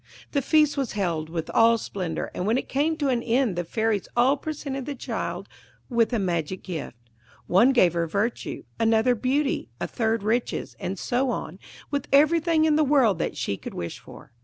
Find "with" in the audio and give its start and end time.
1.29-1.51, 5.91-6.11, 11.91-12.07